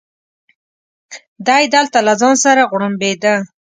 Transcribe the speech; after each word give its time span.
دی 1.47 1.63
دلته 1.75 1.97
له 2.07 2.13
ځان 2.21 2.35
سره 2.43 2.61
غوړمبېده. 2.69 3.35